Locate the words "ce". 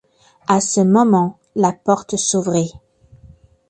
0.61-0.81